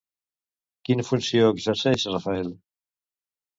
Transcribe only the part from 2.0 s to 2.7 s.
Rafael?